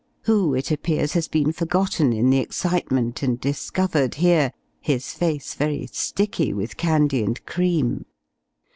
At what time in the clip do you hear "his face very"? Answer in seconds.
4.79-5.85